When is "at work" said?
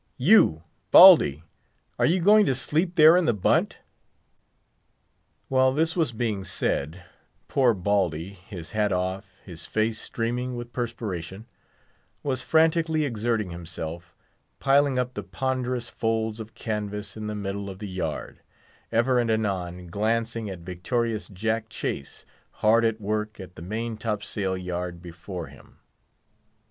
22.83-23.39